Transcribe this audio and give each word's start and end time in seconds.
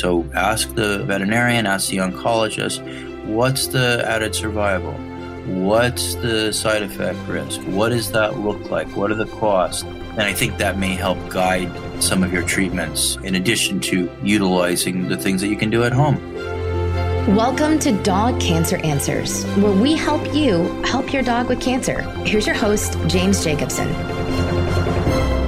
So 0.00 0.24
ask 0.34 0.74
the 0.76 1.04
veterinarian, 1.04 1.66
ask 1.66 1.90
the 1.90 1.98
oncologist, 1.98 2.80
what's 3.26 3.66
the 3.66 4.02
added 4.08 4.34
survival? 4.34 4.94
What's 5.44 6.14
the 6.14 6.54
side 6.54 6.82
effect 6.82 7.18
risk? 7.28 7.60
What 7.64 7.90
does 7.90 8.10
that 8.12 8.38
look 8.38 8.70
like? 8.70 8.88
What 8.96 9.10
are 9.10 9.14
the 9.14 9.26
costs? 9.26 9.82
And 9.82 10.22
I 10.22 10.32
think 10.32 10.56
that 10.56 10.78
may 10.78 10.94
help 10.94 11.18
guide 11.28 11.70
some 12.02 12.22
of 12.22 12.32
your 12.32 12.44
treatments 12.44 13.16
in 13.16 13.34
addition 13.34 13.78
to 13.80 14.10
utilizing 14.22 15.06
the 15.08 15.18
things 15.18 15.42
that 15.42 15.48
you 15.48 15.56
can 15.56 15.68
do 15.68 15.84
at 15.84 15.92
home. 15.92 16.16
Welcome 17.36 17.78
to 17.80 17.92
Dog 18.02 18.40
Cancer 18.40 18.78
Answers, 18.78 19.44
where 19.56 19.70
we 19.70 19.96
help 19.96 20.34
you 20.34 20.62
help 20.82 21.12
your 21.12 21.22
dog 21.22 21.50
with 21.50 21.60
cancer. 21.60 22.00
Here's 22.24 22.46
your 22.46 22.56
host, 22.56 22.96
James 23.06 23.44
Jacobson. 23.44 23.88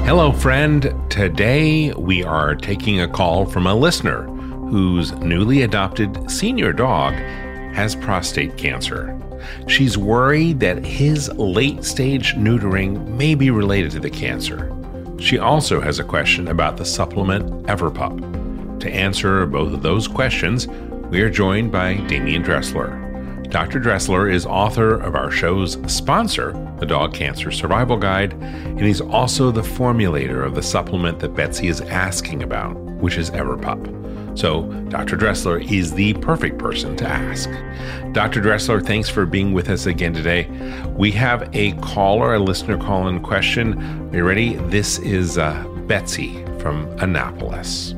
Hello, 0.04 0.30
friend. 0.30 0.94
Today 1.08 1.90
we 1.94 2.22
are 2.22 2.54
taking 2.54 3.00
a 3.00 3.08
call 3.08 3.46
from 3.46 3.66
a 3.66 3.74
listener 3.74 4.28
whose 4.72 5.12
newly 5.12 5.60
adopted 5.60 6.30
senior 6.30 6.72
dog 6.72 7.12
has 7.74 7.94
prostate 7.94 8.56
cancer. 8.56 9.14
She's 9.66 9.98
worried 9.98 10.60
that 10.60 10.82
his 10.82 11.28
late 11.34 11.84
stage 11.84 12.32
neutering 12.36 13.06
may 13.06 13.34
be 13.34 13.50
related 13.50 13.90
to 13.90 14.00
the 14.00 14.08
cancer. 14.08 14.74
She 15.18 15.36
also 15.38 15.78
has 15.78 15.98
a 15.98 16.04
question 16.04 16.48
about 16.48 16.78
the 16.78 16.86
supplement 16.86 17.66
Everpup. 17.66 18.80
To 18.80 18.90
answer 18.90 19.44
both 19.44 19.74
of 19.74 19.82
those 19.82 20.08
questions, 20.08 20.66
we 21.10 21.20
are 21.20 21.28
joined 21.28 21.70
by 21.70 21.96
Demian 21.96 22.42
Dressler. 22.42 22.98
Dr. 23.50 23.78
Dressler 23.78 24.32
is 24.32 24.46
author 24.46 24.98
of 24.98 25.14
our 25.14 25.30
show's 25.30 25.76
sponsor, 25.86 26.52
the 26.78 26.86
Dog 26.86 27.12
Cancer 27.12 27.50
Survival 27.50 27.98
Guide, 27.98 28.32
and 28.32 28.80
he's 28.80 29.02
also 29.02 29.50
the 29.50 29.60
formulator 29.60 30.46
of 30.46 30.54
the 30.54 30.62
supplement 30.62 31.18
that 31.18 31.34
Betsy 31.34 31.68
is 31.68 31.82
asking 31.82 32.42
about, 32.42 32.74
which 32.74 33.18
is 33.18 33.30
Everpup. 33.32 34.01
So, 34.34 34.62
Dr. 34.88 35.16
Dressler 35.16 35.58
is 35.58 35.92
the 35.92 36.14
perfect 36.14 36.58
person 36.58 36.96
to 36.96 37.06
ask. 37.06 37.50
Dr. 38.12 38.40
Dressler, 38.40 38.80
thanks 38.80 39.08
for 39.08 39.26
being 39.26 39.52
with 39.52 39.68
us 39.68 39.86
again 39.86 40.14
today. 40.14 40.48
We 40.96 41.10
have 41.12 41.48
a 41.54 41.72
caller, 41.78 42.34
a 42.34 42.38
listener 42.38 42.78
call 42.78 43.08
in 43.08 43.20
question. 43.20 43.78
Are 44.10 44.16
you 44.16 44.24
ready? 44.24 44.54
This 44.54 44.98
is 44.98 45.36
uh, 45.36 45.62
Betsy 45.86 46.42
from 46.58 46.86
Annapolis. 46.98 47.94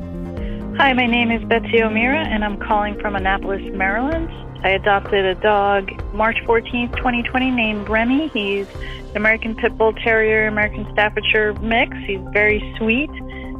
Hi, 0.77 0.91
my 0.91 1.07
name 1.07 1.31
is 1.31 1.41
Betsy 1.45 1.81
O'Meara, 1.81 2.25
and 2.25 2.43
I'm 2.43 2.57
calling 2.57 2.99
from 2.99 3.15
Annapolis, 3.15 3.61
Maryland. 3.73 4.29
I 4.65 4.71
adopted 4.71 5.25
a 5.25 5.35
dog 5.35 5.89
March 6.13 6.37
14th, 6.45 6.97
2020, 6.97 7.51
named 7.51 7.87
Remy. 7.87 8.27
He's 8.29 8.67
an 8.75 9.15
American 9.15 9.55
Pit 9.55 9.77
Bull 9.77 9.93
Terrier, 9.93 10.47
American 10.47 10.85
Staffordshire 10.91 11.53
mix. 11.61 11.95
He's 12.05 12.19
very 12.33 12.73
sweet 12.77 13.09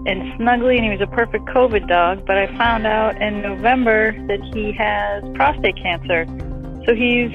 and 0.06 0.22
snuggly, 0.40 0.76
and 0.76 0.86
he 0.86 0.92
was 0.92 1.02
a 1.02 1.08
perfect 1.08 1.46
COVID 1.46 1.88
dog. 1.88 2.26
But 2.26 2.38
I 2.38 2.48
found 2.58 2.86
out 2.86 3.22
in 3.22 3.42
November 3.42 4.12
that 4.28 4.42
he 4.54 4.72
has 4.74 5.24
prostate 5.36 5.78
cancer. 5.78 6.26
So 6.86 6.94
he's 6.94 7.32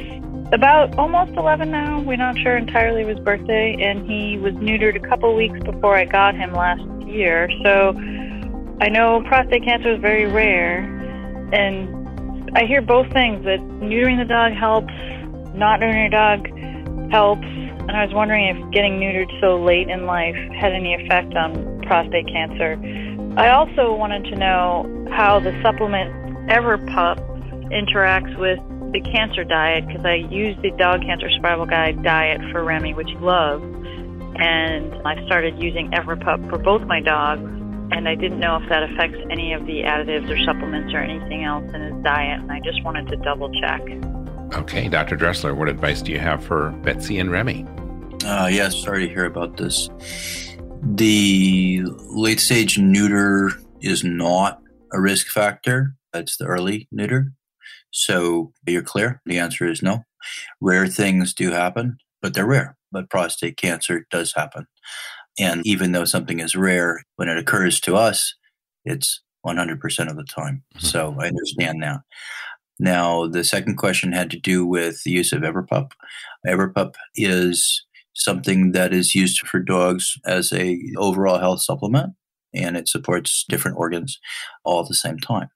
about 0.52 0.96
almost 0.98 1.32
11 1.32 1.70
now. 1.70 2.00
We're 2.00 2.16
not 2.16 2.38
sure 2.38 2.56
entirely 2.56 3.02
of 3.02 3.08
his 3.08 3.20
birthday, 3.20 3.76
and 3.80 4.08
he 4.08 4.38
was 4.38 4.54
neutered 4.54 4.96
a 4.96 5.08
couple 5.08 5.34
weeks 5.34 5.58
before 5.60 5.96
I 5.96 6.04
got 6.04 6.34
him 6.34 6.52
last 6.52 6.82
year. 7.06 7.48
So 7.62 7.94
I 8.80 8.88
know 8.88 9.22
prostate 9.26 9.64
cancer 9.64 9.92
is 9.94 10.00
very 10.00 10.26
rare, 10.26 10.82
and 11.52 12.50
I 12.56 12.64
hear 12.64 12.82
both 12.82 13.12
things 13.12 13.44
that 13.44 13.60
neutering 13.60 14.18
the 14.18 14.24
dog 14.24 14.52
helps, 14.52 14.92
not 15.54 15.80
neutering 15.80 16.10
your 16.10 16.10
dog 16.10 17.10
helps. 17.12 17.46
And 17.46 17.92
I 17.92 18.04
was 18.04 18.14
wondering 18.14 18.46
if 18.46 18.70
getting 18.72 19.00
neutered 19.00 19.30
so 19.40 19.60
late 19.62 19.88
in 19.88 20.06
life 20.06 20.36
had 20.60 20.72
any 20.72 20.94
effect 20.94 21.34
on 21.34 21.69
prostate 21.90 22.28
cancer. 22.28 22.78
I 23.36 23.50
also 23.50 23.92
wanted 23.92 24.22
to 24.30 24.36
know 24.36 24.86
how 25.10 25.40
the 25.40 25.50
supplement 25.60 26.14
Everpup 26.48 27.18
interacts 27.72 28.38
with 28.38 28.60
the 28.92 29.00
cancer 29.10 29.42
diet 29.42 29.88
because 29.88 30.04
I 30.04 30.14
use 30.30 30.56
the 30.62 30.70
Dog 30.78 31.00
Cancer 31.02 31.28
Survival 31.34 31.66
Guide 31.66 32.00
diet 32.04 32.40
for 32.52 32.62
Remy, 32.62 32.94
which 32.94 33.08
he 33.10 33.16
loves, 33.16 33.64
and 34.36 34.94
I 35.04 35.26
started 35.26 35.60
using 35.60 35.90
Everpup 35.90 36.48
for 36.48 36.58
both 36.58 36.82
my 36.82 37.00
dogs. 37.00 37.42
And 37.92 38.08
I 38.08 38.14
didn't 38.14 38.38
know 38.38 38.56
if 38.62 38.68
that 38.68 38.84
affects 38.84 39.18
any 39.28 39.52
of 39.52 39.66
the 39.66 39.82
additives 39.82 40.30
or 40.30 40.38
supplements 40.44 40.94
or 40.94 40.98
anything 40.98 41.42
else 41.42 41.68
in 41.74 41.80
his 41.80 42.04
diet, 42.04 42.40
and 42.40 42.52
I 42.52 42.60
just 42.60 42.84
wanted 42.84 43.08
to 43.08 43.16
double 43.16 43.50
check. 43.60 43.82
Okay, 44.54 44.86
Dr. 44.88 45.16
Dressler, 45.16 45.56
what 45.56 45.68
advice 45.68 46.02
do 46.02 46.12
you 46.12 46.20
have 46.20 46.44
for 46.44 46.70
Betsy 46.84 47.18
and 47.18 47.32
Remy? 47.32 47.66
Uh, 48.24 48.46
yes, 48.46 48.80
sorry 48.80 49.08
to 49.08 49.12
hear 49.12 49.24
about 49.24 49.56
this. 49.56 49.88
The 50.82 51.82
late 52.08 52.40
stage 52.40 52.78
neuter 52.78 53.50
is 53.80 54.02
not 54.02 54.60
a 54.92 55.00
risk 55.00 55.28
factor. 55.28 55.94
It's 56.14 56.36
the 56.36 56.46
early 56.46 56.88
neuter. 56.90 57.32
So 57.90 58.52
you're 58.66 58.82
clear. 58.82 59.20
The 59.26 59.38
answer 59.38 59.68
is 59.68 59.82
no. 59.82 60.04
Rare 60.60 60.86
things 60.86 61.34
do 61.34 61.50
happen, 61.50 61.98
but 62.22 62.34
they're 62.34 62.46
rare. 62.46 62.76
But 62.92 63.10
prostate 63.10 63.56
cancer 63.56 64.06
does 64.10 64.32
happen. 64.32 64.66
And 65.38 65.66
even 65.66 65.92
though 65.92 66.04
something 66.04 66.40
is 66.40 66.56
rare, 66.56 67.02
when 67.16 67.28
it 67.28 67.38
occurs 67.38 67.80
to 67.80 67.96
us, 67.96 68.34
it's 68.84 69.22
100% 69.46 70.10
of 70.10 70.16
the 70.16 70.24
time. 70.24 70.62
Mm-hmm. 70.76 70.86
So 70.86 71.16
I 71.18 71.28
understand 71.28 71.82
that. 71.82 72.00
Now, 72.78 73.26
the 73.26 73.44
second 73.44 73.76
question 73.76 74.12
had 74.12 74.30
to 74.30 74.38
do 74.38 74.66
with 74.66 75.02
the 75.04 75.10
use 75.10 75.32
of 75.32 75.42
Everpup. 75.42 75.92
Everpup 76.46 76.94
is 77.14 77.84
something 78.20 78.72
that 78.72 78.92
is 78.92 79.14
used 79.14 79.40
for 79.46 79.60
dogs 79.60 80.16
as 80.26 80.52
a 80.52 80.78
overall 80.96 81.38
health 81.38 81.62
supplement 81.62 82.14
and 82.54 82.76
it 82.76 82.88
supports 82.88 83.44
different 83.48 83.78
organs 83.78 84.18
all 84.64 84.82
at 84.82 84.88
the 84.88 84.94
same 84.94 85.18
time. 85.18 85.48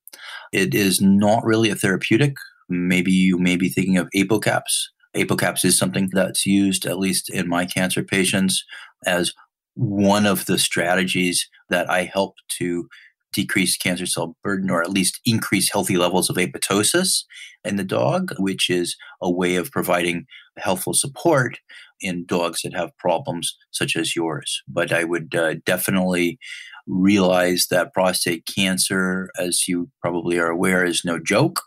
It 0.52 0.74
is 0.74 1.00
not 1.00 1.44
really 1.44 1.70
a 1.70 1.74
therapeutic. 1.74 2.36
Maybe 2.68 3.12
you 3.12 3.38
may 3.38 3.56
be 3.56 3.68
thinking 3.68 3.98
of 3.98 4.08
apocaps. 4.14 4.90
Apocaps 5.14 5.64
is 5.64 5.78
something 5.78 6.10
that's 6.12 6.46
used, 6.46 6.86
at 6.86 6.98
least 6.98 7.30
in 7.30 7.48
my 7.48 7.66
cancer 7.66 8.02
patients, 8.02 8.64
as 9.06 9.32
one 9.74 10.26
of 10.26 10.46
the 10.46 10.58
strategies 10.58 11.48
that 11.68 11.90
I 11.90 12.04
help 12.04 12.36
to 12.58 12.88
decrease 13.34 13.76
cancer 13.76 14.06
cell 14.06 14.36
burden 14.42 14.70
or 14.70 14.80
at 14.80 14.90
least 14.90 15.20
increase 15.26 15.70
healthy 15.70 15.96
levels 15.96 16.30
of 16.30 16.36
apoptosis 16.36 17.24
in 17.64 17.76
the 17.76 17.84
dog, 17.84 18.32
which 18.38 18.70
is 18.70 18.96
a 19.20 19.30
way 19.30 19.56
of 19.56 19.70
providing 19.70 20.24
healthful 20.56 20.94
support 20.94 21.58
in 22.00 22.24
dogs 22.26 22.62
that 22.62 22.74
have 22.74 22.96
problems 22.96 23.56
such 23.72 23.96
as 23.96 24.14
yours. 24.14 24.62
But 24.68 24.92
I 24.92 25.04
would 25.04 25.34
uh, 25.34 25.54
definitely 25.66 26.38
realize 26.86 27.66
that 27.70 27.92
prostate 27.92 28.46
cancer, 28.46 29.30
as 29.38 29.66
you 29.66 29.90
probably 30.00 30.38
are 30.38 30.50
aware, 30.50 30.84
is 30.84 31.04
no 31.04 31.18
joke. 31.18 31.60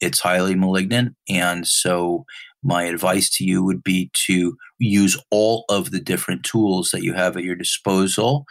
It's 0.00 0.20
highly 0.20 0.54
malignant. 0.54 1.14
And 1.28 1.66
so, 1.66 2.24
my 2.64 2.84
advice 2.84 3.28
to 3.38 3.44
you 3.44 3.64
would 3.64 3.82
be 3.82 4.10
to 4.26 4.56
use 4.78 5.20
all 5.32 5.64
of 5.68 5.90
the 5.90 5.98
different 5.98 6.44
tools 6.44 6.90
that 6.90 7.02
you 7.02 7.12
have 7.12 7.36
at 7.36 7.42
your 7.42 7.56
disposal 7.56 8.44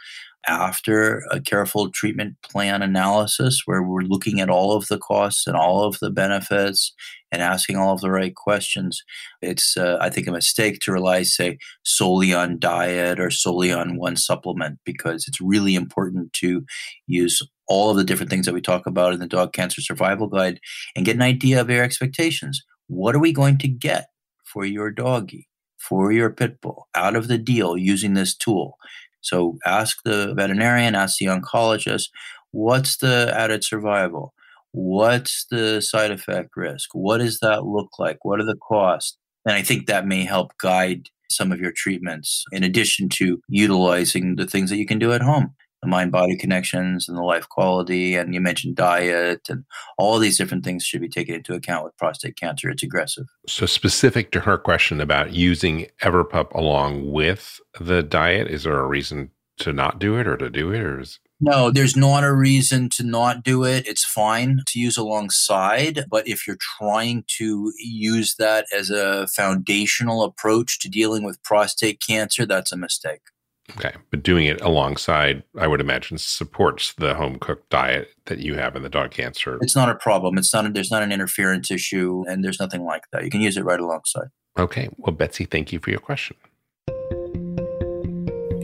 after 0.48 1.22
a 1.30 1.40
careful 1.40 1.90
treatment 1.90 2.36
plan 2.42 2.82
analysis 2.82 3.62
where 3.64 3.82
we're 3.82 4.02
looking 4.02 4.40
at 4.40 4.50
all 4.50 4.72
of 4.72 4.88
the 4.88 4.98
costs 4.98 5.46
and 5.46 5.56
all 5.56 5.84
of 5.84 5.98
the 6.00 6.10
benefits 6.10 6.92
and 7.30 7.40
asking 7.40 7.76
all 7.76 7.94
of 7.94 8.00
the 8.00 8.10
right 8.10 8.34
questions. 8.34 9.02
It's, 9.40 9.76
uh, 9.76 9.98
I 10.00 10.10
think, 10.10 10.26
a 10.26 10.32
mistake 10.32 10.80
to 10.80 10.92
rely, 10.92 11.22
say, 11.22 11.58
solely 11.84 12.34
on 12.34 12.58
diet 12.58 13.20
or 13.20 13.30
solely 13.30 13.72
on 13.72 13.96
one 13.96 14.16
supplement 14.16 14.78
because 14.84 15.26
it's 15.26 15.40
really 15.40 15.74
important 15.74 16.32
to 16.34 16.64
use 17.06 17.42
all 17.68 17.90
of 17.90 17.96
the 17.96 18.04
different 18.04 18.30
things 18.30 18.46
that 18.46 18.54
we 18.54 18.60
talk 18.60 18.86
about 18.86 19.14
in 19.14 19.20
the 19.20 19.26
Dog 19.26 19.52
Cancer 19.52 19.80
Survival 19.80 20.26
Guide 20.26 20.60
and 20.94 21.06
get 21.06 21.16
an 21.16 21.22
idea 21.22 21.60
of 21.60 21.70
your 21.70 21.82
expectations. 21.82 22.62
What 22.88 23.14
are 23.14 23.20
we 23.20 23.32
going 23.32 23.58
to 23.58 23.68
get 23.68 24.08
for 24.44 24.64
your 24.64 24.90
doggy? 24.90 25.48
For 25.78 26.12
your 26.12 26.30
pit 26.30 26.60
bull 26.60 26.86
out 26.94 27.16
of 27.16 27.26
the 27.26 27.38
deal 27.38 27.76
using 27.76 28.14
this 28.14 28.36
tool. 28.36 28.78
So 29.22 29.58
ask 29.64 30.02
the 30.04 30.34
veterinarian, 30.34 30.94
ask 30.94 31.18
the 31.18 31.26
oncologist, 31.26 32.08
what's 32.50 32.98
the 32.98 33.32
added 33.34 33.64
survival? 33.64 34.34
What's 34.72 35.46
the 35.50 35.80
side 35.80 36.10
effect 36.10 36.50
risk? 36.56 36.90
What 36.92 37.18
does 37.18 37.40
that 37.40 37.64
look 37.64 37.98
like? 37.98 38.24
What 38.24 38.40
are 38.40 38.46
the 38.46 38.56
costs? 38.56 39.16
And 39.46 39.54
I 39.54 39.62
think 39.62 39.86
that 39.86 40.06
may 40.06 40.24
help 40.24 40.52
guide 40.58 41.08
some 41.30 41.50
of 41.50 41.60
your 41.60 41.72
treatments 41.72 42.44
in 42.52 42.62
addition 42.62 43.08
to 43.08 43.40
utilizing 43.48 44.36
the 44.36 44.46
things 44.46 44.70
that 44.70 44.76
you 44.76 44.86
can 44.86 44.98
do 44.98 45.12
at 45.12 45.22
home 45.22 45.54
the 45.82 45.88
mind 45.88 46.12
body 46.12 46.36
connections 46.36 47.08
and 47.08 47.18
the 47.18 47.22
life 47.22 47.48
quality. 47.48 48.14
And 48.14 48.34
you 48.34 48.40
mentioned 48.40 48.76
diet 48.76 49.48
and 49.48 49.64
all 49.98 50.18
these 50.18 50.38
different 50.38 50.64
things 50.64 50.84
should 50.84 51.00
be 51.00 51.08
taken 51.08 51.34
into 51.34 51.54
account 51.54 51.84
with 51.84 51.96
prostate 51.96 52.36
cancer. 52.36 52.70
It's 52.70 52.82
aggressive. 52.82 53.26
So, 53.46 53.66
specific 53.66 54.30
to 54.32 54.40
her 54.40 54.56
question 54.56 55.00
about 55.00 55.32
using 55.32 55.88
Everpup 56.00 56.52
along 56.52 57.10
with 57.10 57.60
the 57.80 58.02
diet, 58.02 58.48
is 58.48 58.64
there 58.64 58.78
a 58.78 58.86
reason 58.86 59.30
to 59.58 59.72
not 59.72 59.98
do 59.98 60.16
it 60.16 60.26
or 60.26 60.36
to 60.36 60.48
do 60.48 60.72
it? 60.72 60.80
Or 60.80 61.00
is 61.00 61.18
no, 61.44 61.72
there's 61.72 61.96
not 61.96 62.22
a 62.22 62.32
reason 62.32 62.88
to 62.90 63.02
not 63.02 63.42
do 63.42 63.64
it. 63.64 63.84
It's 63.88 64.04
fine 64.04 64.60
to 64.64 64.78
use 64.78 64.96
alongside. 64.96 66.04
But 66.08 66.28
if 66.28 66.46
you're 66.46 66.56
trying 66.78 67.24
to 67.38 67.72
use 67.78 68.36
that 68.38 68.66
as 68.72 68.90
a 68.90 69.26
foundational 69.26 70.22
approach 70.22 70.78
to 70.80 70.88
dealing 70.88 71.24
with 71.24 71.42
prostate 71.42 72.00
cancer, 72.00 72.46
that's 72.46 72.70
a 72.70 72.76
mistake. 72.76 73.22
Okay. 73.70 73.92
But 74.10 74.22
doing 74.22 74.46
it 74.46 74.60
alongside, 74.60 75.42
I 75.58 75.66
would 75.66 75.80
imagine, 75.80 76.18
supports 76.18 76.94
the 76.94 77.14
home 77.14 77.38
cooked 77.38 77.70
diet 77.70 78.08
that 78.26 78.40
you 78.40 78.54
have 78.54 78.76
in 78.76 78.82
the 78.82 78.88
dog 78.88 79.12
cancer. 79.12 79.58
It's 79.62 79.76
not 79.76 79.88
a 79.88 79.94
problem. 79.94 80.36
It's 80.36 80.52
not 80.52 80.66
a, 80.66 80.70
there's 80.70 80.90
not 80.90 81.02
an 81.02 81.12
interference 81.12 81.70
issue 81.70 82.24
and 82.28 82.44
there's 82.44 82.60
nothing 82.60 82.84
like 82.84 83.04
that. 83.12 83.24
You 83.24 83.30
can 83.30 83.40
use 83.40 83.56
it 83.56 83.64
right 83.64 83.80
alongside. 83.80 84.28
Okay. 84.58 84.88
Well, 84.98 85.14
Betsy, 85.14 85.44
thank 85.44 85.72
you 85.72 85.78
for 85.78 85.90
your 85.90 86.00
question. 86.00 86.36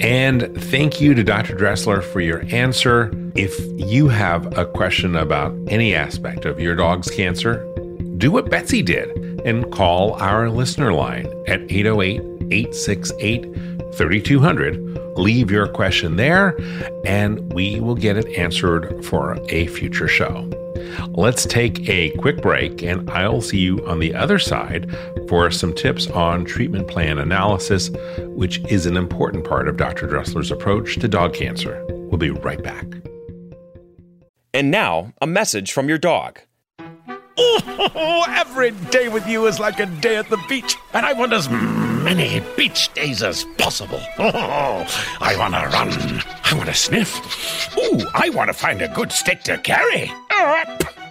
And 0.01 0.55
thank 0.65 1.01
you 1.01 1.15
to 1.15 1.25
Dr. 1.25 1.57
Dressler 1.57 2.03
for 2.03 2.21
your 2.21 2.45
answer. 2.55 3.11
If 3.35 3.59
you 3.77 4.09
have 4.09 4.57
a 4.57 4.65
question 4.65 5.17
about 5.17 5.57
any 5.69 5.95
aspect 5.95 6.45
of 6.45 6.61
your 6.61 6.77
dog's 6.77 7.11
cancer, 7.11 7.65
do 8.17 8.31
what 8.31 8.49
Betsy 8.49 8.83
did 8.83 9.09
and 9.45 9.71
call 9.73 10.15
our 10.15 10.51
listener 10.51 10.93
line 10.93 11.27
at 11.47 11.61
808 11.71 12.21
868 12.51 13.78
3200. 13.99 15.19
Leave 15.19 15.51
your 15.51 15.67
question 15.67 16.17
there, 16.17 16.57
and 17.05 17.53
we 17.53 17.81
will 17.81 17.97
get 17.97 18.17
it 18.17 18.27
answered 18.39 19.05
for 19.05 19.37
a 19.49 19.67
future 19.67 20.09
show. 20.09 20.49
Let's 21.09 21.45
take 21.45 21.89
a 21.89 22.11
quick 22.13 22.41
break, 22.41 22.83
and 22.83 23.11
I'll 23.11 23.41
see 23.41 23.59
you 23.59 23.85
on 23.87 23.99
the 23.99 24.15
other 24.15 24.39
side 24.39 24.97
for 25.29 25.51
some 25.51 25.75
tips 25.75 26.07
on 26.09 26.45
treatment 26.45 26.87
plan 26.89 27.19
analysis, 27.19 27.91
which 28.21 28.61
is 28.71 28.87
an 28.87 28.97
important 28.97 29.45
part 29.45 29.69
of 29.69 29.77
Dr. 29.77 30.07
Dressler's 30.07 30.53
approach 30.53 30.97
to 31.01 31.09
dog 31.09 31.35
cancer. 31.35 31.85
We'll 31.89 32.19
be 32.19 32.31
right 32.31 32.63
back. 32.63 32.87
And 34.55 34.71
now, 34.71 35.13
a 35.21 35.27
message 35.27 35.73
from 35.73 35.89
your 35.89 35.99
dog. 35.99 36.41
Oh, 37.37 38.25
every 38.29 38.71
day 38.91 39.09
with 39.09 39.27
you 39.27 39.47
is 39.47 39.61
like 39.61 39.79
a 39.81 39.87
day 39.87 40.17
at 40.17 40.31
the 40.31 40.39
beach, 40.49 40.77
and 40.95 41.05
I 41.05 41.13
want 41.13 41.33
as 41.33 41.49
many 41.99 42.41
beach 42.57 42.93
days 42.95 43.23
as 43.23 43.45
possible. 43.59 44.01
I 44.19 45.35
want 45.39 45.55
to 45.55 45.69
run. 45.69 46.23
I 46.45 46.55
want 46.55 46.67
to 46.69 46.75
sniff. 46.75 47.77
Ooh, 47.77 48.01
I 48.15 48.31
want 48.31 48.49
to 48.49 48.55
find 48.55 48.81
a 48.83 48.89
good 48.89 49.13
stick 49.13 49.43
to 49.45 49.59
carry. 49.59 50.11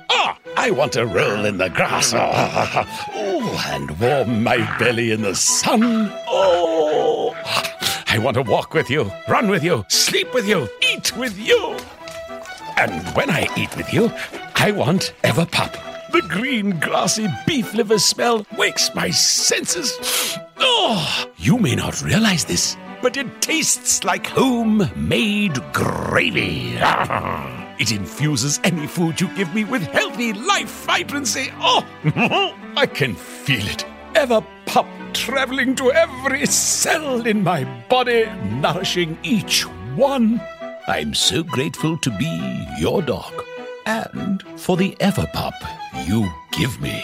Oh, 0.09 0.33
I 0.55 0.71
want 0.71 0.93
to 0.93 1.05
roll 1.05 1.45
in 1.45 1.57
the 1.57 1.69
grass. 1.69 2.13
Oh, 3.19 3.63
and 3.67 3.99
warm 3.99 4.43
my 4.43 4.57
belly 4.79 5.11
in 5.11 5.21
the 5.21 5.35
sun. 5.35 5.81
Oh, 6.27 7.35
I 8.07 8.17
want 8.17 8.35
to 8.35 8.41
walk 8.41 8.73
with 8.73 8.89
you, 8.89 9.11
run 9.27 9.47
with 9.47 9.63
you, 9.63 9.85
sleep 9.89 10.33
with 10.33 10.47
you, 10.47 10.67
eat 10.81 11.15
with 11.17 11.37
you. 11.37 11.77
And 12.77 13.05
when 13.15 13.29
I 13.29 13.47
eat 13.57 13.75
with 13.77 13.93
you, 13.93 14.11
I 14.55 14.71
want 14.71 15.13
Everpup. 15.23 15.73
The 16.11 16.21
green, 16.21 16.79
grassy 16.79 17.27
beef 17.45 17.73
liver 17.73 17.99
smell 17.99 18.45
wakes 18.57 18.89
my 18.95 19.09
senses. 19.11 20.37
Oh, 20.59 21.31
you 21.37 21.57
may 21.57 21.75
not 21.75 22.01
realize 22.01 22.45
this, 22.45 22.77
but 23.01 23.17
it 23.17 23.41
tastes 23.41 24.03
like 24.03 24.27
homemade 24.27 25.59
gravy. 25.73 26.77
It 27.79 27.91
infuses 27.91 28.59
any 28.63 28.87
food 28.87 29.21
you 29.21 29.27
give 29.35 29.53
me 29.53 29.63
with 29.63 29.83
healthy 29.83 30.33
life 30.33 30.85
vibrancy. 30.85 31.51
Oh, 31.59 31.85
I 32.75 32.87
can 32.87 33.13
feel 33.13 33.67
it. 33.67 33.85
Ever 34.15 34.41
pup 34.65 34.87
traveling 35.13 35.75
to 35.75 35.91
every 35.91 36.47
cell 36.47 37.27
in 37.27 37.43
my 37.43 37.65
body, 37.87 38.25
nourishing 38.49 39.15
each 39.21 39.61
one. 39.95 40.41
I'm 40.87 41.13
so 41.13 41.43
grateful 41.43 41.97
to 41.99 42.09
be 42.17 42.67
your 42.79 43.03
dog 43.03 43.45
and 43.85 44.43
for 44.59 44.75
the 44.75 44.95
Everpup 44.99 45.53
you 46.07 46.27
give 46.51 46.81
me. 46.81 47.03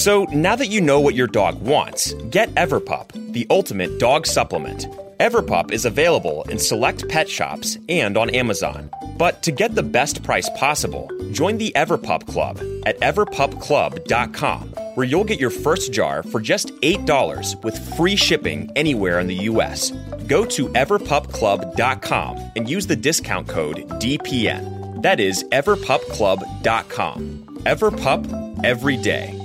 So 0.00 0.24
now 0.32 0.56
that 0.56 0.68
you 0.68 0.80
know 0.80 0.98
what 0.98 1.14
your 1.14 1.26
dog 1.26 1.60
wants, 1.60 2.14
get 2.30 2.48
Everpup, 2.54 3.12
the 3.34 3.46
ultimate 3.50 3.98
dog 3.98 4.26
supplement. 4.26 4.86
Everpup 5.18 5.72
is 5.72 5.84
available 5.84 6.40
in 6.44 6.58
select 6.58 7.06
pet 7.10 7.28
shops 7.28 7.76
and 7.86 8.16
on 8.16 8.30
Amazon. 8.30 8.88
But 9.18 9.42
to 9.42 9.52
get 9.52 9.74
the 9.74 9.82
best 9.82 10.22
price 10.22 10.48
possible, 10.56 11.10
join 11.32 11.58
the 11.58 11.70
Everpup 11.76 12.26
Club 12.26 12.56
at 12.86 12.98
everpupclub.com, 13.00 14.68
where 14.94 15.06
you'll 15.06 15.22
get 15.22 15.38
your 15.38 15.50
first 15.50 15.92
jar 15.92 16.22
for 16.22 16.40
just 16.40 16.68
$8 16.80 17.62
with 17.62 17.94
free 17.94 18.16
shipping 18.16 18.72
anywhere 18.76 19.20
in 19.20 19.26
the 19.26 19.42
US. 19.50 19.90
Go 20.26 20.46
to 20.46 20.70
everpupclub.com 20.70 22.52
and 22.56 22.70
use 22.70 22.86
the 22.86 22.96
discount 22.96 23.48
code 23.48 23.86
DPN. 24.00 25.02
That 25.02 25.20
is 25.20 25.44
everpupclub.com. 25.52 27.20
Everpup 27.66 28.64
every 28.64 28.96
day. 28.96 29.39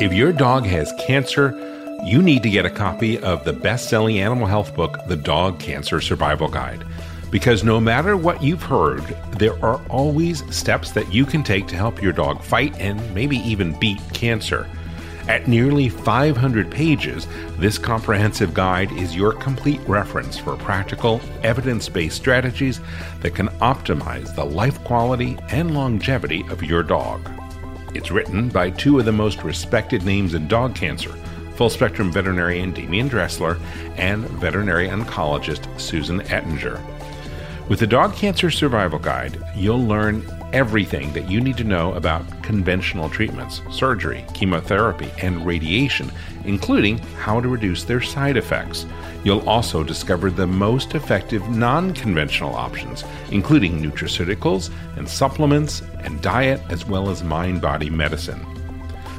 If 0.00 0.12
your 0.12 0.32
dog 0.32 0.64
has 0.66 0.92
cancer, 0.92 1.52
you 2.04 2.22
need 2.22 2.44
to 2.44 2.50
get 2.50 2.64
a 2.64 2.70
copy 2.70 3.18
of 3.18 3.42
the 3.42 3.52
best 3.52 3.88
selling 3.90 4.20
animal 4.20 4.46
health 4.46 4.72
book, 4.76 4.96
The 5.08 5.16
Dog 5.16 5.58
Cancer 5.58 6.00
Survival 6.00 6.46
Guide. 6.46 6.86
Because 7.32 7.64
no 7.64 7.80
matter 7.80 8.16
what 8.16 8.40
you've 8.40 8.62
heard, 8.62 9.02
there 9.38 9.60
are 9.60 9.80
always 9.88 10.44
steps 10.54 10.92
that 10.92 11.12
you 11.12 11.26
can 11.26 11.42
take 11.42 11.66
to 11.66 11.74
help 11.74 12.00
your 12.00 12.12
dog 12.12 12.44
fight 12.44 12.78
and 12.78 13.12
maybe 13.12 13.38
even 13.38 13.76
beat 13.80 13.98
cancer. 14.14 14.68
At 15.26 15.48
nearly 15.48 15.88
500 15.88 16.70
pages, 16.70 17.26
this 17.56 17.76
comprehensive 17.76 18.54
guide 18.54 18.92
is 18.92 19.16
your 19.16 19.32
complete 19.32 19.80
reference 19.88 20.38
for 20.38 20.54
practical, 20.54 21.20
evidence 21.42 21.88
based 21.88 22.18
strategies 22.18 22.80
that 23.18 23.34
can 23.34 23.48
optimize 23.58 24.32
the 24.36 24.44
life 24.44 24.78
quality 24.84 25.36
and 25.48 25.74
longevity 25.74 26.44
of 26.50 26.62
your 26.62 26.84
dog. 26.84 27.28
It's 27.94 28.10
written 28.10 28.48
by 28.48 28.70
two 28.70 28.98
of 28.98 29.04
the 29.04 29.12
most 29.12 29.42
respected 29.42 30.04
names 30.04 30.34
in 30.34 30.48
dog 30.48 30.74
cancer 30.74 31.14
full 31.58 31.68
spectrum 31.68 32.12
veterinarian 32.12 32.72
Demian 32.72 33.10
Dressler 33.10 33.58
and 33.96 34.24
veterinary 34.28 34.86
oncologist 34.86 35.66
Susan 35.80 36.20
Ettinger. 36.30 36.80
With 37.68 37.80
the 37.80 37.86
Dog 37.86 38.14
Cancer 38.14 38.48
Survival 38.48 39.00
Guide, 39.00 39.42
you'll 39.56 39.84
learn 39.84 40.22
everything 40.52 41.12
that 41.12 41.30
you 41.30 41.40
need 41.40 41.56
to 41.56 41.64
know 41.64 41.92
about 41.94 42.42
conventional 42.42 43.08
treatments, 43.08 43.60
surgery, 43.70 44.24
chemotherapy, 44.34 45.10
and 45.22 45.44
radiation, 45.44 46.10
including 46.44 46.98
how 47.20 47.40
to 47.40 47.48
reduce 47.48 47.84
their 47.84 48.00
side 48.00 48.36
effects. 48.36 48.86
You'll 49.24 49.48
also 49.48 49.82
discover 49.82 50.30
the 50.30 50.46
most 50.46 50.94
effective 50.94 51.48
non 51.48 51.92
conventional 51.92 52.54
options, 52.54 53.04
including 53.30 53.82
nutraceuticals 53.82 54.70
and 54.96 55.08
supplements 55.08 55.82
and 56.00 56.20
diet, 56.22 56.60
as 56.70 56.86
well 56.86 57.10
as 57.10 57.22
mind 57.22 57.60
body 57.60 57.90
medicine. 57.90 58.44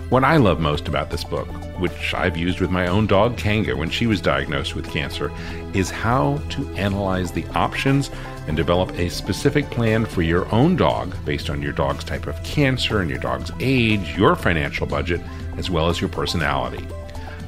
What 0.10 0.24
I 0.24 0.38
love 0.38 0.60
most 0.60 0.88
about 0.88 1.12
this 1.12 1.24
book, 1.24 1.48
which 1.78 2.16
I've 2.16 2.36
used 2.36 2.62
with 2.62 2.72
my 2.72 2.88
own 2.88 3.06
dog 3.06 3.38
Kanga 3.38 3.76
when 3.76 3.92
she 3.92 4.08
was 4.08 4.22
diagnosed 4.22 4.74
with 4.74 4.90
cancer, 4.90 5.32
is 5.76 5.92
how 5.92 6.42
to 6.50 6.68
analyze 6.70 7.32
the 7.32 7.46
options 7.50 8.10
and 8.50 8.58
develop 8.58 8.92
a 8.98 9.10
specific 9.10 9.70
plan 9.70 10.04
for 10.06 10.24
your 10.24 10.52
own 10.54 10.76
dog 10.76 11.16
based 11.24 11.52
on 11.52 11.62
your 11.62 11.72
dog's 11.72 12.04
type 12.04 12.26
of 12.26 12.44
cancer 12.44 13.00
and 13.00 13.10
your 13.10 13.20
dog's 13.20 13.52
age, 13.60 14.18
your 14.18 14.36
financial 14.36 14.88
budget, 14.88 15.22
as 15.56 15.70
well 15.70 15.88
as 15.88 16.02
your 16.02 16.10
personality. 16.10 16.84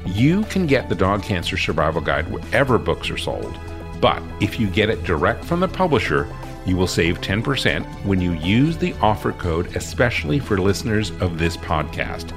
You 0.06 0.44
can 0.44 0.66
get 0.66 0.88
the 0.88 0.94
Dog 0.94 1.24
Cancer 1.24 1.56
Survival 1.56 2.00
Guide 2.00 2.30
wherever 2.30 2.78
books 2.78 3.10
are 3.10 3.18
sold, 3.18 3.58
but 4.00 4.22
if 4.40 4.60
you 4.60 4.68
get 4.68 4.90
it 4.90 5.02
direct 5.02 5.44
from 5.44 5.58
the 5.58 5.66
publisher, 5.66 6.28
you 6.66 6.76
will 6.76 6.86
save 6.86 7.20
10% 7.20 7.84
when 8.04 8.20
you 8.20 8.34
use 8.34 8.76
the 8.78 8.94
offer 9.00 9.32
code, 9.32 9.74
especially 9.76 10.38
for 10.38 10.58
listeners 10.58 11.10
of 11.20 11.36
this 11.36 11.56
podcast. 11.56 12.32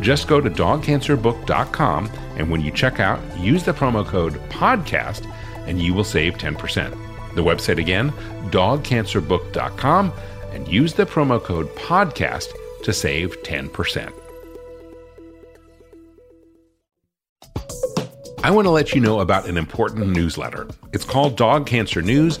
Just 0.00 0.28
go 0.28 0.40
to 0.40 0.48
dogcancerbook.com 0.48 2.10
and 2.36 2.48
when 2.48 2.60
you 2.60 2.70
check 2.70 3.00
out, 3.00 3.20
use 3.38 3.64
the 3.64 3.72
promo 3.72 4.06
code 4.06 4.34
PODCAST 4.50 5.28
and 5.66 5.82
you 5.82 5.94
will 5.94 6.04
save 6.04 6.34
10%. 6.34 6.96
The 7.34 7.42
website 7.42 7.78
again, 7.78 8.10
dogcancerbook.com, 8.50 10.12
and 10.52 10.68
use 10.68 10.94
the 10.94 11.06
promo 11.06 11.42
code 11.42 11.68
PODCAST 11.76 12.48
to 12.84 12.92
save 12.92 13.42
10%. 13.42 14.12
I 18.44 18.50
want 18.50 18.66
to 18.66 18.70
let 18.70 18.92
you 18.92 19.00
know 19.00 19.20
about 19.20 19.48
an 19.48 19.56
important 19.56 20.08
newsletter. 20.08 20.68
It's 20.92 21.04
called 21.04 21.34
Dog 21.34 21.66
Cancer 21.66 22.02
News. 22.02 22.38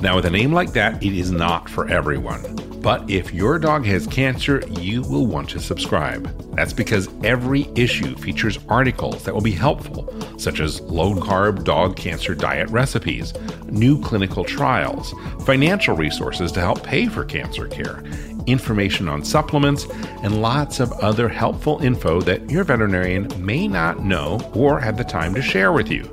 Now, 0.00 0.16
with 0.16 0.24
a 0.24 0.30
name 0.30 0.52
like 0.52 0.72
that, 0.72 1.02
it 1.02 1.12
is 1.12 1.30
not 1.30 1.68
for 1.68 1.86
everyone. 1.86 2.42
But 2.80 3.08
if 3.10 3.32
your 3.32 3.58
dog 3.58 3.84
has 3.84 4.06
cancer, 4.06 4.62
you 4.68 5.02
will 5.02 5.26
want 5.26 5.50
to 5.50 5.60
subscribe. 5.60 6.26
That's 6.56 6.72
because 6.72 7.10
every 7.22 7.68
issue 7.74 8.16
features 8.16 8.58
articles 8.70 9.24
that 9.24 9.34
will 9.34 9.42
be 9.42 9.52
helpful, 9.52 10.04
such 10.44 10.60
as 10.60 10.80
low 10.82 11.14
carb 11.14 11.64
dog 11.64 11.96
cancer 11.96 12.34
diet 12.34 12.68
recipes, 12.68 13.32
new 13.64 14.00
clinical 14.02 14.44
trials, 14.44 15.14
financial 15.44 15.96
resources 15.96 16.52
to 16.52 16.60
help 16.60 16.82
pay 16.84 17.06
for 17.06 17.24
cancer 17.24 17.66
care, 17.66 18.04
information 18.46 19.08
on 19.08 19.24
supplements, 19.24 19.86
and 20.22 20.42
lots 20.42 20.78
of 20.78 20.92
other 20.92 21.28
helpful 21.28 21.78
info 21.80 22.20
that 22.20 22.48
your 22.50 22.62
veterinarian 22.62 23.28
may 23.44 23.66
not 23.66 24.04
know 24.04 24.38
or 24.54 24.78
have 24.78 24.98
the 24.98 25.04
time 25.04 25.34
to 25.34 25.42
share 25.42 25.72
with 25.72 25.90
you. 25.90 26.04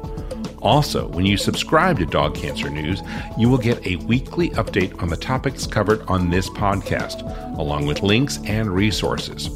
Also, 0.62 1.08
when 1.10 1.26
you 1.26 1.38
subscribe 1.38 1.98
to 1.98 2.06
Dog 2.06 2.36
Cancer 2.36 2.70
News, 2.70 3.02
you 3.38 3.50
will 3.50 3.58
get 3.58 3.86
a 3.86 3.96
weekly 4.06 4.52
update 4.52 5.02
on 5.02 5.10
the 5.10 5.18
topics 5.18 5.66
covered 5.66 6.02
on 6.04 6.30
this 6.30 6.50
podcast, 6.52 7.58
along 7.58 7.88
with 7.88 8.04
links 8.04 8.40
and 8.46 8.70
resources. 8.70 9.50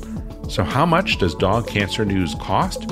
So, 0.49 0.63
how 0.63 0.85
much 0.85 1.19
does 1.19 1.35
Dog 1.35 1.67
Cancer 1.67 2.05
News 2.05 2.35
cost? 2.41 2.91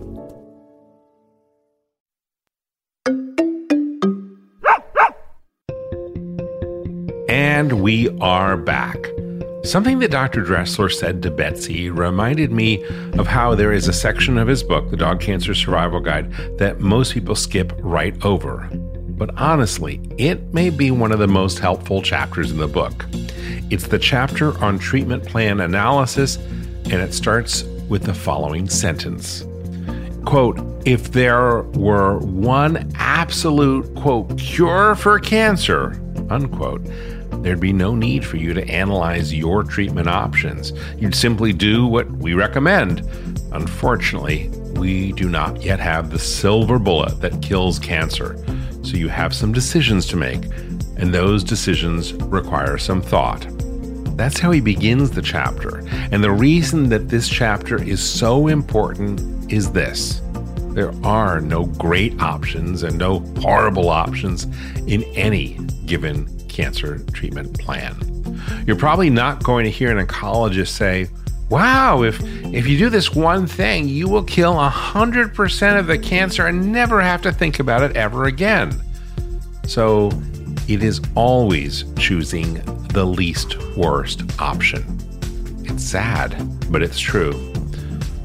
And 7.31 7.81
we 7.81 8.09
are 8.19 8.57
back. 8.57 8.97
Something 9.63 9.99
that 9.99 10.11
Dr. 10.11 10.41
Dressler 10.41 10.89
said 10.89 11.23
to 11.23 11.31
Betsy 11.31 11.89
reminded 11.89 12.51
me 12.51 12.83
of 13.13 13.25
how 13.25 13.55
there 13.55 13.71
is 13.71 13.87
a 13.87 13.93
section 13.93 14.37
of 14.37 14.49
his 14.49 14.63
book, 14.63 14.89
The 14.89 14.97
Dog 14.97 15.21
Cancer 15.21 15.53
Survival 15.53 16.01
Guide, 16.01 16.29
that 16.57 16.81
most 16.81 17.13
people 17.13 17.35
skip 17.35 17.71
right 17.77 18.21
over. 18.25 18.69
But 18.73 19.33
honestly, 19.37 20.01
it 20.17 20.53
may 20.53 20.69
be 20.69 20.91
one 20.91 21.13
of 21.13 21.19
the 21.19 21.27
most 21.27 21.59
helpful 21.59 22.01
chapters 22.01 22.51
in 22.51 22.57
the 22.57 22.67
book. 22.67 23.05
It's 23.69 23.87
the 23.87 23.97
chapter 23.97 24.61
on 24.61 24.77
treatment 24.77 25.25
plan 25.25 25.61
analysis, 25.61 26.35
and 26.35 26.95
it 26.95 27.13
starts 27.13 27.63
with 27.87 28.03
the 28.03 28.13
following 28.13 28.67
sentence 28.67 29.45
quote, 30.25 30.59
if 30.85 31.13
there 31.13 31.61
were 31.61 32.19
one 32.19 32.91
absolute, 32.95 33.93
quote, 33.95 34.37
cure 34.37 34.95
for 34.95 35.19
cancer, 35.19 35.99
unquote, 36.29 36.85
there'd 37.41 37.59
be 37.59 37.73
no 37.73 37.95
need 37.95 38.25
for 38.25 38.37
you 38.37 38.53
to 38.53 38.67
analyze 38.69 39.33
your 39.33 39.63
treatment 39.63 40.07
options. 40.07 40.73
You'd 40.97 41.15
simply 41.15 41.53
do 41.53 41.85
what 41.85 42.09
we 42.11 42.33
recommend. 42.33 42.99
Unfortunately, 43.51 44.49
we 44.75 45.11
do 45.13 45.27
not 45.29 45.61
yet 45.61 45.79
have 45.79 46.09
the 46.09 46.19
silver 46.19 46.79
bullet 46.79 47.19
that 47.21 47.41
kills 47.41 47.79
cancer. 47.79 48.37
So 48.83 48.97
you 48.97 49.09
have 49.09 49.33
some 49.33 49.51
decisions 49.51 50.05
to 50.07 50.15
make, 50.15 50.45
and 50.97 51.13
those 51.13 51.43
decisions 51.43 52.13
require 52.13 52.77
some 52.77 53.01
thought. 53.01 53.45
That's 54.17 54.39
how 54.39 54.51
he 54.51 54.61
begins 54.61 55.11
the 55.11 55.21
chapter. 55.21 55.83
And 56.11 56.23
the 56.23 56.31
reason 56.31 56.89
that 56.89 57.09
this 57.09 57.27
chapter 57.27 57.81
is 57.81 58.01
so 58.03 58.47
important 58.47 59.51
is 59.51 59.71
this 59.71 60.21
there 60.73 60.93
are 61.03 61.41
no 61.41 61.65
great 61.65 62.21
options 62.21 62.83
and 62.83 62.97
no 62.97 63.19
horrible 63.39 63.89
options 63.89 64.45
in 64.87 65.03
any 65.15 65.59
given 65.85 66.25
cancer 66.61 66.99
treatment 67.11 67.57
plan. 67.59 67.95
You're 68.67 68.75
probably 68.75 69.09
not 69.09 69.43
going 69.43 69.65
to 69.65 69.71
hear 69.71 69.97
an 69.97 70.05
oncologist 70.05 70.67
say, 70.67 71.07
Wow, 71.49 72.03
if, 72.03 72.21
if 72.53 72.67
you 72.67 72.77
do 72.77 72.89
this 72.89 73.13
one 73.13 73.45
thing, 73.47 73.87
you 73.89 74.07
will 74.07 74.23
kill 74.23 74.53
100% 74.53 75.79
of 75.79 75.87
the 75.87 75.97
cancer 75.97 76.45
and 76.45 76.71
never 76.71 77.01
have 77.01 77.21
to 77.23 77.31
think 77.31 77.59
about 77.59 77.81
it 77.81 77.97
ever 77.97 78.25
again. 78.25 78.79
So 79.65 80.11
it 80.69 80.83
is 80.83 81.01
always 81.15 81.83
choosing 81.97 82.53
the 82.93 83.03
least 83.03 83.57
worst 83.75 84.21
option. 84.39 84.85
It's 85.65 85.83
sad, 85.83 86.37
but 86.71 86.83
it's 86.83 86.99
true. 86.99 87.33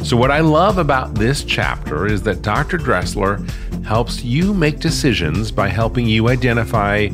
So, 0.04 0.16
what 0.16 0.30
I 0.30 0.40
love 0.40 0.78
about 0.78 1.16
this 1.16 1.42
chapter 1.42 2.06
is 2.06 2.22
that 2.22 2.42
Dr. 2.42 2.76
Dressler 2.76 3.44
helps 3.84 4.22
you 4.22 4.52
make 4.52 4.78
decisions 4.78 5.50
by 5.50 5.68
helping 5.68 6.06
you 6.06 6.28
identify 6.28 7.08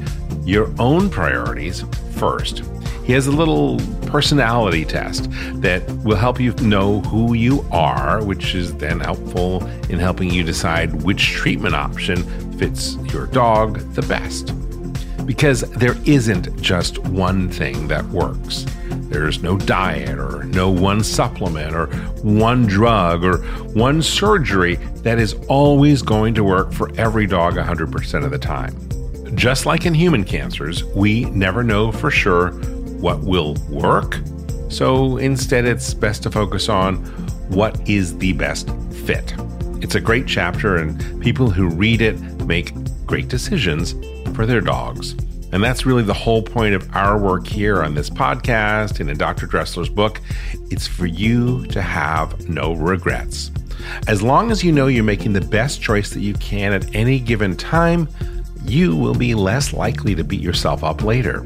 your 0.45 0.73
own 0.79 1.11
priorities 1.11 1.85
first. 2.13 2.63
He 3.05 3.13
has 3.15 3.27
a 3.27 3.33
little 3.33 3.81
personality 4.07 4.85
test 4.85 5.29
that 5.55 5.89
will 6.05 6.17
help 6.17 6.39
you 6.39 6.53
know 6.55 7.01
who 7.01 7.35
you 7.35 7.67
are, 7.73 8.25
which 8.25 8.55
is 8.55 8.75
then 8.77 9.01
helpful 9.01 9.67
in 9.89 9.99
helping 9.99 10.31
you 10.31 10.45
decide 10.45 11.03
which 11.03 11.31
treatment 11.31 11.75
option 11.75 12.23
fits 12.59 12.97
your 13.13 13.27
dog 13.27 13.79
the 13.95 14.03
best. 14.03 14.53
Because 15.27 15.63
there 15.73 15.97
isn't 16.05 16.61
just 16.63 16.99
one 16.99 17.49
thing 17.49 17.89
that 17.89 18.05
works. 18.07 18.67
There's 19.09 19.43
no 19.43 19.59
diet 19.59 20.19
or 20.19 20.45
no 20.45 20.71
one 20.71 21.03
supplement 21.03 21.75
or 21.75 21.87
one 22.23 22.67
drug 22.67 23.25
or 23.25 23.39
one 23.75 24.01
surgery 24.01 24.77
that 25.03 25.19
is 25.19 25.35
always 25.49 26.03
going 26.03 26.35
to 26.35 26.45
work 26.45 26.73
for 26.73 26.91
every 26.97 27.27
dog 27.27 27.55
100% 27.55 28.25
of 28.25 28.31
the 28.31 28.39
time. 28.39 28.92
Just 29.35 29.65
like 29.65 29.87
in 29.87 29.95
human 29.95 30.25
cancers, 30.25 30.85
we 30.85 31.25
never 31.27 31.63
know 31.63 31.91
for 31.91 32.11
sure 32.11 32.51
what 33.01 33.21
will 33.21 33.55
work. 33.71 34.21
So 34.69 35.17
instead, 35.17 35.65
it's 35.65 35.95
best 35.95 36.23
to 36.25 36.31
focus 36.31 36.69
on 36.69 36.97
what 37.49 37.89
is 37.89 38.17
the 38.19 38.35
best 38.35 38.71
fit. 39.05 39.35
It's 39.81 39.95
a 39.95 40.01
great 40.01 40.27
chapter, 40.27 40.77
and 40.77 41.21
people 41.21 41.51
who 41.51 41.69
read 41.69 42.03
it 42.03 42.21
make 42.47 42.73
great 43.07 43.29
decisions 43.29 43.95
for 44.35 44.47
their 44.47 44.61
dogs. 44.61 45.13
And 45.53 45.63
that's 45.63 45.85
really 45.85 46.03
the 46.03 46.15
whole 46.15 46.43
point 46.43 46.75
of 46.75 46.89
our 46.95 47.19
work 47.19 47.47
here 47.47 47.83
on 47.83 47.95
this 47.95 48.09
podcast 48.09 49.01
and 49.01 49.11
in 49.11 49.19
Dr. 49.19 49.47
Dressler's 49.47 49.91
book. 49.91 50.21
It's 50.71 50.87
for 50.87 51.07
you 51.07 51.67
to 51.67 51.83
have 51.83 52.49
no 52.49 52.73
regrets. 52.73 53.51
As 54.07 54.23
long 54.23 54.51
as 54.51 54.63
you 54.65 54.73
know 54.73 54.87
you're 54.87 55.05
making 55.05 55.33
the 55.33 55.41
best 55.41 55.83
choice 55.83 56.11
that 56.11 56.21
you 56.21 56.35
can 56.35 56.73
at 56.73 56.95
any 56.95 57.19
given 57.19 57.57
time, 57.57 58.09
you 58.67 58.97
will 58.97 59.15
be 59.15 59.35
less 59.35 59.73
likely 59.73 60.15
to 60.15 60.25
beat 60.25 60.41
yourself 60.41 60.85
up 60.85 61.03
later. 61.03 61.45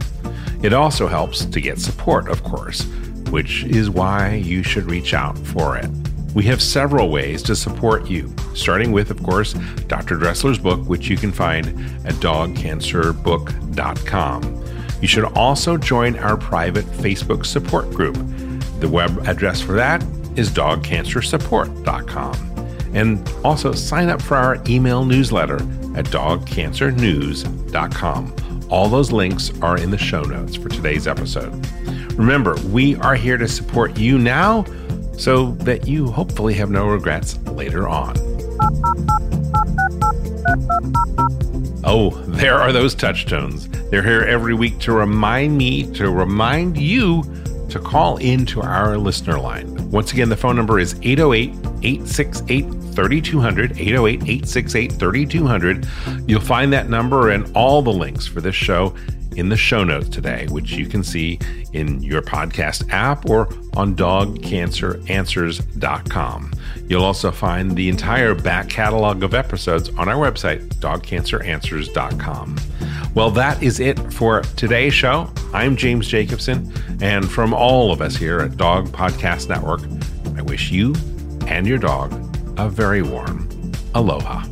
It 0.62 0.72
also 0.72 1.06
helps 1.06 1.44
to 1.44 1.60
get 1.60 1.78
support, 1.78 2.28
of 2.28 2.42
course, 2.42 2.84
which 3.30 3.64
is 3.64 3.90
why 3.90 4.34
you 4.34 4.62
should 4.62 4.90
reach 4.90 5.12
out 5.14 5.38
for 5.38 5.76
it. 5.76 5.90
We 6.34 6.44
have 6.44 6.62
several 6.62 7.08
ways 7.08 7.42
to 7.44 7.56
support 7.56 8.08
you, 8.08 8.34
starting 8.54 8.92
with, 8.92 9.10
of 9.10 9.22
course, 9.22 9.54
Dr. 9.88 10.16
Dressler's 10.16 10.58
book, 10.58 10.86
which 10.86 11.08
you 11.08 11.16
can 11.16 11.32
find 11.32 11.66
at 12.06 12.14
dogcancerbook.com. 12.14 14.64
You 15.00 15.08
should 15.08 15.24
also 15.36 15.76
join 15.76 16.16
our 16.18 16.36
private 16.36 16.84
Facebook 16.86 17.46
support 17.46 17.90
group. 17.90 18.16
The 18.80 18.88
web 18.88 19.26
address 19.26 19.60
for 19.60 19.74
that 19.76 20.02
is 20.36 20.50
dogcancersupport.com. 20.50 22.34
And 22.94 23.28
also 23.44 23.72
sign 23.72 24.08
up 24.08 24.22
for 24.22 24.36
our 24.36 24.62
email 24.68 25.04
newsletter 25.04 25.58
at 25.96 26.04
dogcancernews.com. 26.06 28.34
All 28.68 28.88
those 28.88 29.12
links 29.12 29.52
are 29.62 29.78
in 29.78 29.90
the 29.90 29.98
show 29.98 30.22
notes 30.22 30.56
for 30.56 30.68
today's 30.68 31.06
episode. 31.06 31.66
Remember, 32.16 32.56
we 32.66 32.96
are 32.96 33.14
here 33.14 33.36
to 33.36 33.48
support 33.48 33.98
you 33.98 34.18
now 34.18 34.64
so 35.16 35.52
that 35.52 35.86
you 35.86 36.10
hopefully 36.10 36.54
have 36.54 36.70
no 36.70 36.88
regrets 36.88 37.38
later 37.46 37.88
on. 37.88 38.16
Oh, 41.84 42.10
there 42.26 42.56
are 42.56 42.72
those 42.72 42.94
touch 42.94 43.26
tones. 43.26 43.68
They're 43.90 44.02
here 44.02 44.22
every 44.22 44.54
week 44.54 44.78
to 44.80 44.92
remind 44.92 45.56
me, 45.56 45.90
to 45.92 46.10
remind 46.10 46.76
you 46.76 47.22
to 47.76 47.82
call 47.82 48.16
into 48.18 48.60
our 48.60 48.96
listener 48.96 49.38
line. 49.38 49.90
Once 49.90 50.12
again, 50.12 50.28
the 50.28 50.36
phone 50.36 50.56
number 50.56 50.78
is 50.78 50.94
808 51.02 51.50
868 51.82 52.62
3200. 52.94 53.72
808 53.72 54.22
868 54.22 54.92
3200. 54.92 55.88
You'll 56.26 56.40
find 56.40 56.72
that 56.72 56.88
number 56.88 57.30
and 57.30 57.50
all 57.56 57.82
the 57.82 57.92
links 57.92 58.26
for 58.26 58.40
this 58.40 58.54
show 58.54 58.94
in 59.36 59.48
the 59.48 59.56
show 59.56 59.84
notes 59.84 60.08
today, 60.08 60.48
which 60.50 60.72
you 60.72 60.86
can 60.86 61.04
see 61.04 61.38
in 61.72 62.02
your 62.02 62.22
podcast 62.22 62.90
app 62.90 63.28
or 63.28 63.48
on 63.76 63.94
dogcanceranswers.com. 63.94 66.52
You'll 66.88 67.04
also 67.04 67.30
find 67.30 67.76
the 67.76 67.88
entire 67.88 68.34
back 68.34 68.68
catalog 68.68 69.22
of 69.22 69.34
episodes 69.34 69.90
on 69.90 70.08
our 70.08 70.16
website, 70.16 70.66
dogcanceranswers.com. 70.76 72.56
Well, 73.14 73.30
that 73.30 73.62
is 73.62 73.78
it 73.80 74.12
for 74.12 74.42
today's 74.56 74.94
show. 74.94 75.30
I'm 75.52 75.76
James 75.76 76.08
Jacobson, 76.08 76.72
and 77.00 77.30
from 77.30 77.54
all 77.54 77.92
of 77.92 78.00
us 78.00 78.16
here 78.16 78.40
at 78.40 78.56
Dog 78.56 78.88
Podcast 78.88 79.48
Network, 79.48 79.82
I 80.36 80.42
wish 80.42 80.70
you 80.70 80.94
and 81.46 81.66
your 81.66 81.78
dog 81.78 82.12
a 82.58 82.68
very 82.68 83.02
warm 83.02 83.48
aloha. 83.94 84.44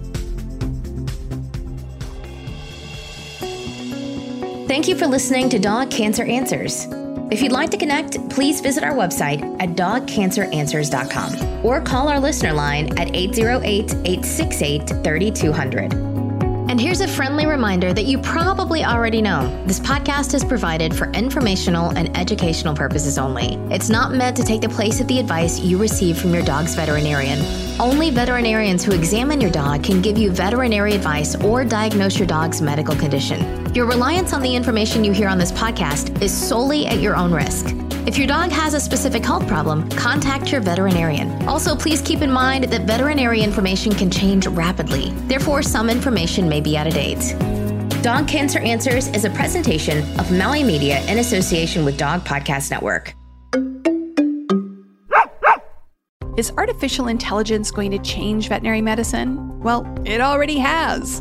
Thank 4.74 4.88
you 4.88 4.96
for 4.96 5.06
listening 5.06 5.48
to 5.50 5.60
Dog 5.60 5.88
Cancer 5.88 6.24
Answers. 6.24 6.88
If 7.30 7.40
you'd 7.40 7.52
like 7.52 7.70
to 7.70 7.76
connect, 7.76 8.28
please 8.28 8.60
visit 8.60 8.82
our 8.82 8.94
website 8.94 9.40
at 9.62 9.76
dogcanceranswers.com 9.76 11.64
or 11.64 11.80
call 11.80 12.08
our 12.08 12.18
listener 12.18 12.52
line 12.52 12.88
at 12.98 13.14
808 13.14 13.94
868 14.04 14.88
3200. 15.04 15.92
And 15.92 16.80
here's 16.80 17.00
a 17.00 17.06
friendly 17.06 17.46
reminder 17.46 17.92
that 17.92 18.06
you 18.06 18.18
probably 18.18 18.82
already 18.82 19.22
know. 19.22 19.46
This 19.64 19.78
podcast 19.78 20.34
is 20.34 20.44
provided 20.44 20.92
for 20.92 21.08
informational 21.12 21.90
and 21.90 22.14
educational 22.18 22.74
purposes 22.74 23.16
only. 23.16 23.54
It's 23.72 23.88
not 23.88 24.10
meant 24.10 24.36
to 24.38 24.42
take 24.42 24.62
the 24.62 24.68
place 24.68 25.00
of 25.00 25.06
the 25.06 25.20
advice 25.20 25.60
you 25.60 25.78
receive 25.78 26.18
from 26.18 26.34
your 26.34 26.42
dog's 26.42 26.74
veterinarian. 26.74 27.38
Only 27.80 28.10
veterinarians 28.10 28.82
who 28.82 28.90
examine 28.90 29.40
your 29.40 29.52
dog 29.52 29.84
can 29.84 30.02
give 30.02 30.18
you 30.18 30.32
veterinary 30.32 30.94
advice 30.94 31.36
or 31.36 31.64
diagnose 31.64 32.18
your 32.18 32.26
dog's 32.26 32.60
medical 32.60 32.96
condition. 32.96 33.63
Your 33.74 33.86
reliance 33.86 34.32
on 34.32 34.40
the 34.40 34.54
information 34.54 35.02
you 35.02 35.10
hear 35.10 35.26
on 35.26 35.36
this 35.36 35.50
podcast 35.50 36.22
is 36.22 36.32
solely 36.32 36.86
at 36.86 37.00
your 37.00 37.16
own 37.16 37.34
risk. 37.34 37.74
If 38.06 38.16
your 38.16 38.28
dog 38.28 38.52
has 38.52 38.72
a 38.72 38.78
specific 38.78 39.24
health 39.24 39.48
problem, 39.48 39.90
contact 39.90 40.52
your 40.52 40.60
veterinarian. 40.60 41.48
Also, 41.48 41.74
please 41.74 42.00
keep 42.00 42.22
in 42.22 42.30
mind 42.30 42.64
that 42.66 42.82
veterinary 42.82 43.42
information 43.42 43.92
can 43.92 44.12
change 44.12 44.46
rapidly. 44.46 45.10
Therefore, 45.26 45.60
some 45.60 45.90
information 45.90 46.48
may 46.48 46.60
be 46.60 46.76
out 46.76 46.86
of 46.86 46.94
date. 46.94 47.34
Dog 48.00 48.28
Cancer 48.28 48.60
Answers 48.60 49.08
is 49.08 49.24
a 49.24 49.30
presentation 49.30 49.98
of 50.20 50.30
Maui 50.30 50.62
Media 50.62 51.04
in 51.06 51.18
association 51.18 51.84
with 51.84 51.98
Dog 51.98 52.24
Podcast 52.24 52.70
Network. 52.70 53.12
Is 56.36 56.52
artificial 56.52 57.08
intelligence 57.08 57.72
going 57.72 57.90
to 57.90 57.98
change 57.98 58.48
veterinary 58.48 58.82
medicine? 58.82 59.58
Well, 59.58 59.92
it 60.04 60.20
already 60.20 60.58
has. 60.58 61.20